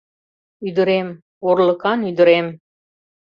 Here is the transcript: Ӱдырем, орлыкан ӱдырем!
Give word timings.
Ӱдырем, 0.67 1.09
орлыкан 1.49 1.99
ӱдырем! 2.09 2.47